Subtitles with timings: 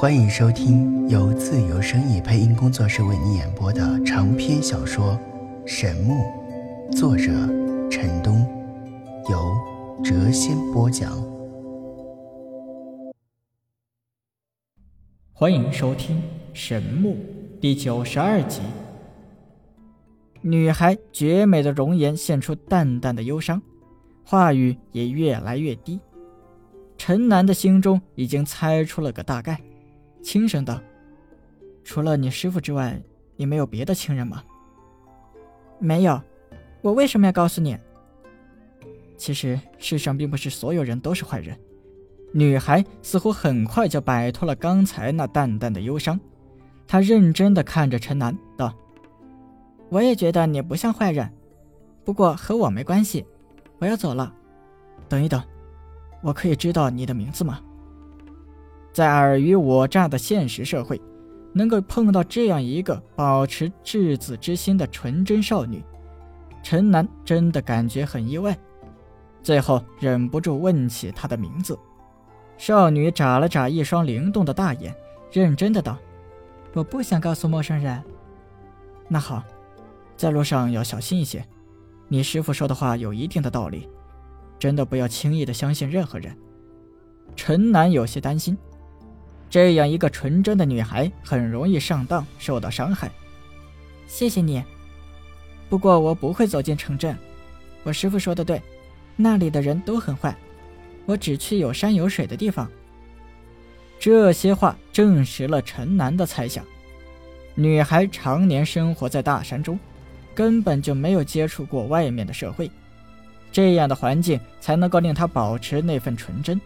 [0.00, 5.18] 欢迎收听由自由声意配音工作室为你演播的长篇小说
[5.66, 6.14] 《神木》，
[6.96, 7.32] 作者
[7.90, 8.46] 陈东，
[9.28, 9.52] 由
[10.04, 11.20] 谪仙播讲。
[15.32, 16.18] 欢迎收听
[16.52, 17.16] 《神木》
[17.60, 18.60] 第九十二集。
[20.42, 23.60] 女孩绝美的容颜现出淡淡的忧伤，
[24.22, 25.98] 话语也越来越低。
[26.96, 29.60] 陈南的心中已经猜出了个大概，
[30.22, 30.80] 轻声道
[31.84, 33.00] ：“除了你师傅之外，
[33.36, 34.42] 你没有别的亲人吗
[35.78, 36.20] ？”“没有。
[36.82, 37.78] ”“我为什么要告诉你
[39.16, 41.58] ？”“其实世上并不是所有人都是坏人。”
[42.32, 46.20] 女孩似乎很快就摆脱了刚才那淡淡的忧伤，
[46.86, 48.74] 她认真的看着陈楠道。
[49.88, 51.32] 我也觉得你不像坏人，
[52.04, 53.24] 不过和我没关系。
[53.78, 54.34] 我要走了。
[55.08, 55.42] 等一等，
[56.20, 57.60] 我可以知道你的名字吗？
[58.98, 61.00] 在尔虞我诈的现实社会，
[61.52, 65.84] 能够碰到这样一个保持稚子之心的纯真少女，
[66.64, 68.58] 陈南真的感觉很意外。
[69.40, 71.78] 最后忍不住问起她的名字。
[72.56, 74.92] 少女眨了眨一双灵动的大眼，
[75.30, 75.96] 认真的道
[76.74, 78.02] ：“我不想告诉陌生人。”
[79.06, 79.44] 那好。
[80.16, 81.46] 在路上要小心一些，
[82.08, 83.88] 你师傅说的话有一定的道理，
[84.58, 86.36] 真的不要轻易的相信任何人。
[87.36, 88.58] 陈南有些担心，
[89.50, 93.10] 这样一个纯真的女孩很容易上当，受到伤害。
[94.06, 94.62] 谢谢你，
[95.68, 97.16] 不过我不会走进城镇。
[97.82, 98.60] 我师傅说的对，
[99.16, 100.36] 那里的人都很坏，
[101.06, 102.70] 我只去有山有水的地方。
[103.98, 106.64] 这些话证实了陈楠的猜想，
[107.54, 109.78] 女孩常年生活在大山中。
[110.34, 112.70] 根本就没有接触过外面的社会，
[113.50, 116.60] 这样的环境才能够令她保持那份纯真。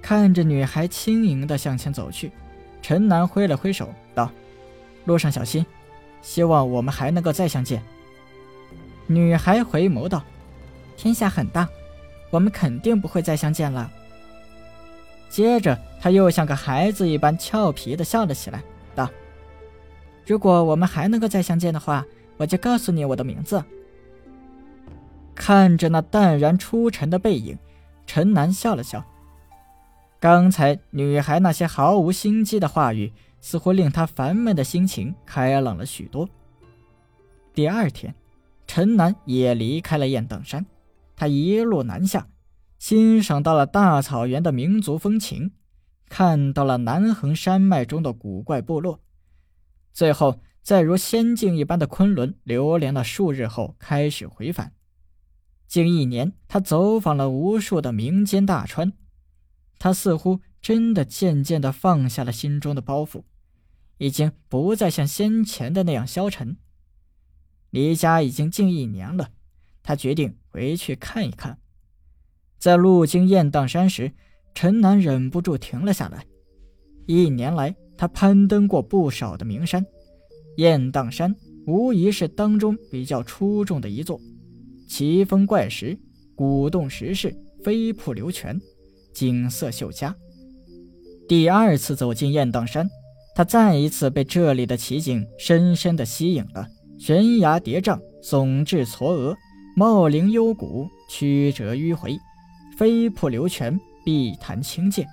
[0.00, 2.32] 看着女孩轻盈地向前走去，
[2.80, 4.30] 陈楠挥了挥手道
[5.04, 5.64] ：“路上小心，
[6.22, 7.82] 希望我们还能够再相见。”
[9.06, 10.22] 女孩回眸道
[10.96, 11.68] ：“天下很大，
[12.30, 13.90] 我们肯定不会再相见了。”
[15.28, 18.62] 接着，他又像个孩子一般俏皮地笑了起来，
[18.94, 19.10] 道
[20.26, 22.04] ：“如果我们还能够再相见的话。”
[22.38, 23.60] 我就告诉你我的名字。
[25.34, 27.58] 看着那淡然出尘的背影，
[28.06, 29.04] 陈楠笑了笑。
[30.20, 36.28] 刚才女孩那些毫无心机的话语，似乎令他烦闷的心情开朗了许多。
[37.54, 38.14] 第二天，
[38.66, 40.66] 陈南也离开了雁荡山，
[41.16, 42.26] 他一路南下，
[42.78, 45.52] 欣赏到了大草原的民族风情，
[46.08, 49.00] 看到了南横山脉中的古怪部落，
[49.92, 50.40] 最后。
[50.60, 54.74] 在如仙境一般的昆仑流连了数日后，开始回返。
[55.66, 58.92] 近一年，他走访了无数的民间大川，
[59.78, 63.22] 他似乎真的渐渐地放下了心中的包袱，
[63.98, 66.56] 已经不再像先前的那样消沉。
[67.70, 69.30] 离家已经近一年了，
[69.82, 71.58] 他决定回去看一看。
[72.58, 74.12] 在路经雁荡山时，
[74.54, 76.26] 陈南忍不住停了下来。
[77.06, 79.86] 一年来，他攀登过不少的名山。
[80.56, 84.20] 雁荡山无疑是当中比较出众的一座，
[84.88, 85.96] 奇峰怪石，
[86.34, 88.60] 古洞石室，飞瀑流泉，
[89.18, 90.14] 景色秀佳。
[91.28, 92.88] 第二次走进雁荡山，
[93.34, 96.68] 他再一次被这里的奇景深深的吸引了。
[97.00, 99.34] 悬崖叠嶂，耸峙嵯峨，
[99.76, 102.16] 茂林幽谷，曲折迂回，
[102.76, 105.04] 飞瀑流泉，碧潭清涧。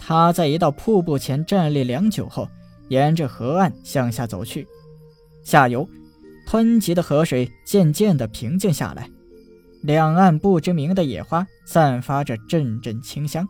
[0.00, 2.48] 他在一道瀑布前站立良久后。
[2.88, 4.66] 沿着河岸向下走去，
[5.44, 5.88] 下游
[6.46, 9.08] 湍急的河水渐渐地平静下来，
[9.82, 13.48] 两岸不知名的野花散发着阵阵清香。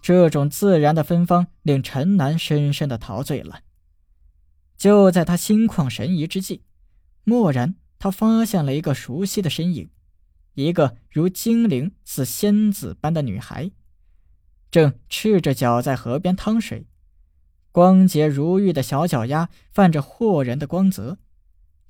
[0.00, 3.60] 这种自然的芬芳令陈南深深的陶醉了。
[4.76, 6.62] 就在他心旷神怡之际，
[7.24, 9.90] 蓦然他发现了一个熟悉的身影，
[10.54, 13.70] 一个如精灵似仙子般的女孩，
[14.72, 16.88] 正赤着脚在河边趟水。
[17.70, 21.18] 光洁如玉的小脚丫泛着惑人的光泽，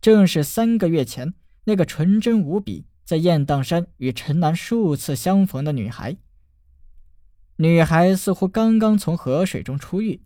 [0.02, 1.32] 正是三个月前
[1.64, 6.16] 那个纯真无比，在雁荡山与陈南数次相逢的女孩。
[7.56, 10.20] 女孩似乎刚刚从河水中出浴，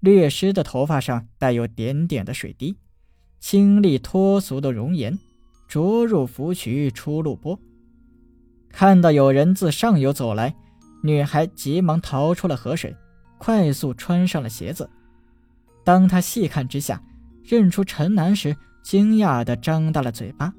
[0.00, 2.76] 略湿的头发上带有点点的水滴，
[3.38, 5.18] 清丽脱俗的容颜，
[5.68, 7.58] 着入芙蕖出入波。
[8.70, 10.54] 看到有人自上游走来，
[11.02, 12.96] 女孩急忙逃出了河水，
[13.38, 14.88] 快速穿上了鞋子。
[15.84, 17.02] 当她细看之下，
[17.44, 20.52] 认出陈南时，惊讶地张大了嘴巴：“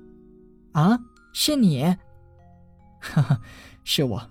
[0.73, 0.99] 啊，
[1.33, 1.83] 是你？
[3.01, 3.41] 哈哈，
[3.83, 4.29] 是我。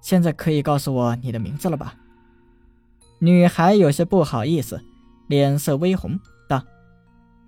[0.00, 1.94] 现在可以告诉我你的名字了吧？”
[3.20, 4.80] 女孩有些不好意思，
[5.26, 6.62] 脸色微红，道：“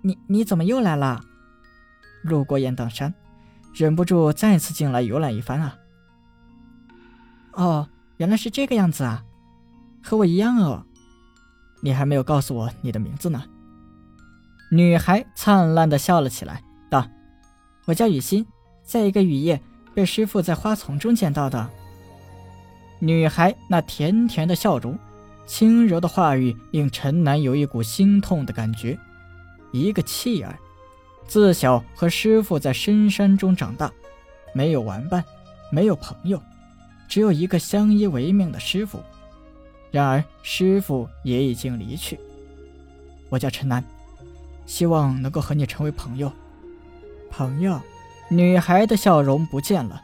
[0.03, 1.23] 你你怎么又来了？
[2.23, 3.13] 路过雁荡山，
[3.73, 5.77] 忍不住再次进来游览一番啊。”
[7.53, 7.87] 哦，
[8.17, 9.23] 原来是这个样子啊，
[10.03, 10.85] 和我一样哦。
[11.81, 13.43] 你还没有告诉我你的名字呢。
[14.71, 17.07] 女孩灿烂的笑了起来，道
[17.87, 18.45] ：“我叫雨欣，
[18.91, 19.61] 在一个雨夜
[19.93, 21.69] 被师傅在花丛中捡到的。”
[22.99, 24.99] 女孩那甜甜的笑容，
[25.45, 28.99] 轻柔的话语，令陈南有一股心痛的感觉。
[29.71, 30.59] 一个弃儿，
[31.25, 33.89] 自小和师傅在深山中长大，
[34.53, 35.23] 没有玩伴，
[35.71, 36.41] 没有朋友。
[37.07, 39.01] 只有一个相依为命的师傅，
[39.89, 42.19] 然而师傅也已经离去。
[43.29, 43.81] 我叫陈楠，
[44.65, 46.29] 希望能够和你成为朋友。
[47.29, 47.79] 朋友，
[48.33, 50.01] 女孩的笑容不见了，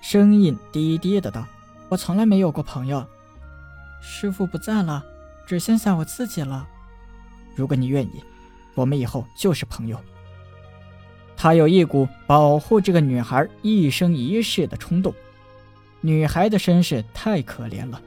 [0.00, 1.44] 声音低低的道
[1.90, 3.04] ：“我从来没有过朋友，
[4.00, 5.04] 师傅不在了，
[5.44, 6.68] 只剩下我自己了。
[7.56, 8.22] 如果你愿意，
[8.76, 9.98] 我们以后就是朋友。”
[11.36, 15.12] 他有一股保护这个女孩一生一世的冲动。
[16.00, 18.00] 女孩的身世太可怜了，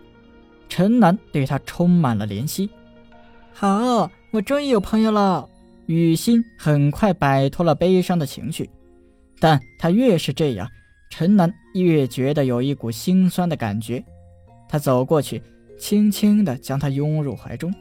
[0.70, 2.70] 陈楠对她充满了怜惜。
[3.54, 5.50] 好，我终于有朋友了。
[5.88, 8.70] 雨欣很快摆脱了悲伤的情绪，
[9.40, 10.70] 但她越是这样，
[11.10, 14.04] 陈楠越觉得有一股心酸的感觉。
[14.70, 15.42] 他走过去，
[15.80, 17.74] 轻轻地将她拥入怀中，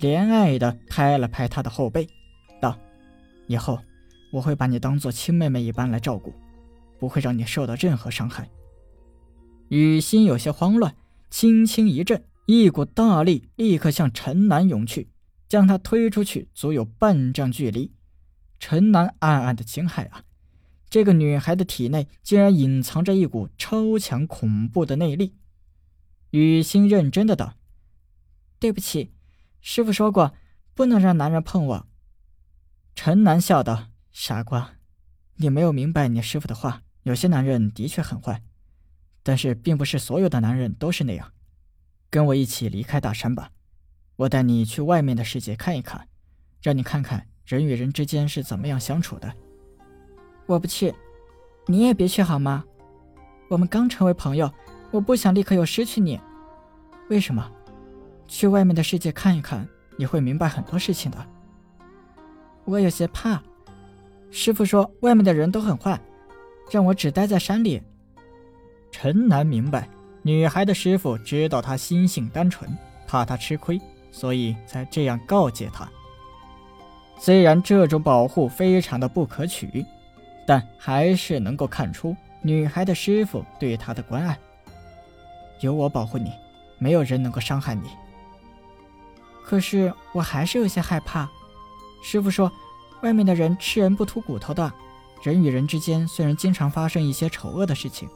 [0.00, 2.06] 怜爱地拍了拍她的后背，
[2.60, 2.78] 道
[3.48, 3.78] ：“以后
[4.32, 6.34] 我会把你当做亲妹妹一般来照顾，
[6.98, 8.48] 不会让你受到任何伤害。”
[9.68, 10.94] 雨欣有些慌乱，
[11.30, 15.08] 轻轻一震，一股大力立刻向陈南涌去，
[15.48, 17.92] 将他推出去足有半丈距离。
[18.58, 20.22] 陈南暗暗的惊骇啊，
[20.90, 25.36] 这个女孩的体内竟然隐藏着一股超强恐怖的内力。
[26.30, 27.54] 雨欣认真的道
[28.58, 29.12] ：“对不起，
[29.60, 30.34] 师傅说过
[30.74, 31.86] 不能让男人碰我。”
[32.96, 34.72] 陈楠笑道：“傻瓜，
[35.36, 38.42] 你没有明白你师傅的话，有些男人的确很坏。”
[39.22, 41.32] 但是，并不是所有的男人都是那样。
[42.08, 43.52] 跟我一起离开大山吧，
[44.16, 46.08] 我带你去外面的世界看一看，
[46.60, 49.36] 让你看看人与人之间是怎么样相处的。
[50.50, 50.92] 我不去，
[51.66, 52.64] 你也别去好吗？
[53.48, 54.50] 我们刚成为朋友，
[54.90, 56.18] 我不想立刻又失去你。
[57.08, 57.48] 为什么？
[58.26, 59.64] 去外面的世界看一看，
[59.96, 61.24] 你会明白很多事情的。
[62.64, 63.40] 我有些怕，
[64.32, 66.00] 师傅说外面的人都很坏，
[66.68, 67.80] 让我只待在山里。
[68.90, 69.88] 陈南明白，
[70.22, 72.76] 女孩的师傅知道她心性单纯，
[73.06, 73.80] 怕她吃亏，
[74.10, 75.88] 所以才这样告诫她。
[77.20, 79.86] 虽然这种保护非常的不可取，
[80.50, 84.36] 但还是能够看出女孩的师傅对她的关爱。
[85.60, 86.32] 有我保护你，
[86.76, 87.88] 没有人能够伤害你。
[89.44, 91.30] 可是我还是有些害怕。
[92.02, 92.50] 师傅说，
[93.02, 94.72] 外面的人吃人不吐骨头的，
[95.22, 98.08] 人与人之间虽然经常发生一些丑恶的事情。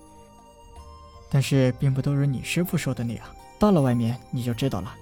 [1.31, 3.25] 但是并不都如你师傅说的那样，
[3.61, 4.93] 到了外面你就知道了。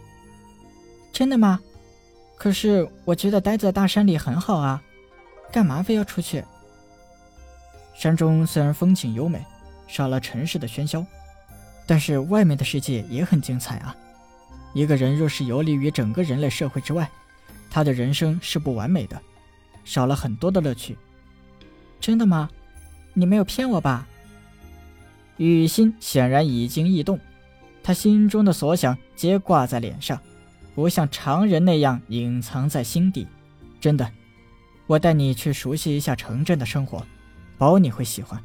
[1.14, 1.58] 真的吗？
[2.37, 4.82] 可是我觉得待在大山里很好啊，
[5.50, 6.44] 干嘛非要出去？
[7.94, 9.44] 山中虽然风景优美，
[9.86, 11.04] 少了城市的喧嚣，
[11.86, 13.94] 但是外面的世界也很精彩啊。
[14.75, 17.08] 一个人若是游离于整个人类社会之外，
[17.70, 19.20] 他的人生是不完美的，
[19.84, 20.96] 少了很多的乐趣。
[22.00, 22.49] 真的吗？
[23.14, 24.06] 你没有骗我吧？
[25.37, 27.20] 雨欣显然已经异动，
[27.82, 30.18] 他心中的所想皆挂在脸上，
[30.75, 33.26] 不像常人那样隐藏在心底。
[33.80, 34.11] 真的，
[34.87, 37.06] 我带你去熟悉一下城镇的生活，
[37.59, 38.42] 保你会喜欢。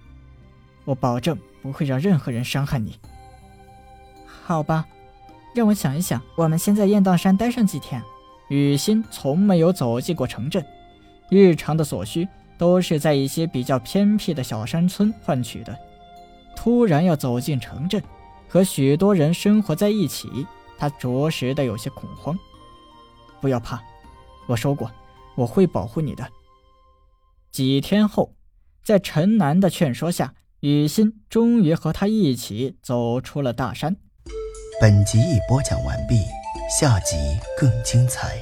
[0.86, 2.98] 我保证不会让任何人伤害你。
[4.26, 4.88] 好吧，
[5.54, 6.22] 让我想一想。
[6.36, 8.02] 我们先在雁荡山待上几天。
[8.50, 10.66] 雨欣从没有走进过城镇，
[11.30, 12.26] 日常的所需
[12.58, 15.78] 都是在一些比较偏僻的小山村换取的。
[16.56, 18.02] 突然要走进城镇，
[18.48, 20.48] 和许多人生活在一起，
[20.78, 22.38] 他着实的有些恐慌。
[23.42, 23.84] 不要怕，
[24.48, 24.90] 我说过
[25.36, 26.26] 我会保护你的。
[27.52, 28.32] 几天后，
[28.88, 33.98] 在陈楠的劝说下，雨欣终于和他一起走出了大山。
[34.80, 36.22] 本集已播讲完毕，
[36.80, 37.18] 下集
[37.58, 38.38] 更精彩。